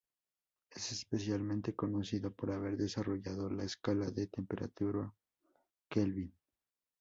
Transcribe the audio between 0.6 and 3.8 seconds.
Es especialmente conocido por haber desarrollado la